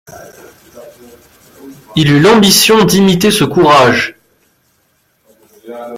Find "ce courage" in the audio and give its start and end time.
3.29-4.15